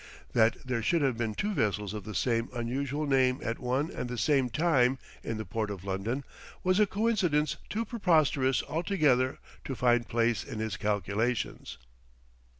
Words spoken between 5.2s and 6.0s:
in the Port of